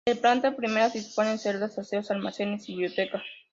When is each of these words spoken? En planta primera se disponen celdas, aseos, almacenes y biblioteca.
En 0.07 0.17
planta 0.19 0.55
primera 0.55 0.89
se 0.89 0.97
disponen 0.97 1.37
celdas, 1.37 1.77
aseos, 1.77 2.09
almacenes 2.09 2.67
y 2.67 2.71
biblioteca. 2.71 3.21